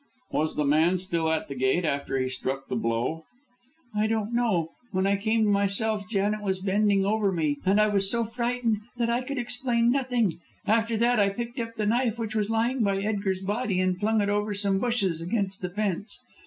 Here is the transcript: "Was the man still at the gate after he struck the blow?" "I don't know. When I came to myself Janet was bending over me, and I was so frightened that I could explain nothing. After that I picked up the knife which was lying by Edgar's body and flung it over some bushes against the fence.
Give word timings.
"Was 0.31 0.55
the 0.55 0.65
man 0.65 0.97
still 0.97 1.29
at 1.31 1.47
the 1.47 1.53
gate 1.53 1.85
after 1.85 2.17
he 2.17 2.27
struck 2.27 2.67
the 2.69 2.75
blow?" 2.75 3.25
"I 3.95 4.07
don't 4.07 4.33
know. 4.33 4.69
When 4.91 5.05
I 5.05 5.15
came 5.15 5.43
to 5.43 5.49
myself 5.51 6.09
Janet 6.09 6.41
was 6.41 6.57
bending 6.59 7.05
over 7.05 7.31
me, 7.31 7.59
and 7.67 7.79
I 7.79 7.87
was 7.87 8.09
so 8.09 8.25
frightened 8.25 8.79
that 8.97 9.11
I 9.11 9.21
could 9.21 9.37
explain 9.37 9.91
nothing. 9.91 10.39
After 10.65 10.97
that 10.97 11.19
I 11.19 11.29
picked 11.29 11.59
up 11.59 11.75
the 11.75 11.85
knife 11.85 12.17
which 12.17 12.33
was 12.35 12.49
lying 12.49 12.81
by 12.81 12.97
Edgar's 12.99 13.41
body 13.41 13.79
and 13.79 13.99
flung 13.99 14.21
it 14.21 14.29
over 14.29 14.55
some 14.55 14.79
bushes 14.79 15.21
against 15.21 15.61
the 15.61 15.69
fence. 15.69 16.19